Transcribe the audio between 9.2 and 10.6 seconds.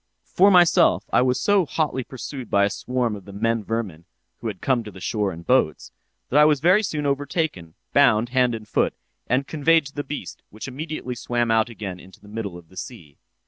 and conveyed to the beast,